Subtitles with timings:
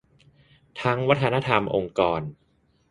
[0.81, 2.21] ทั้งวัฒนธรรมองค์กร